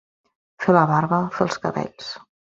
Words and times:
Fer 0.63 0.75
la 0.77 0.85
barba, 0.93 1.21
fer 1.37 1.47
els 1.49 1.61
cabells. 1.69 2.11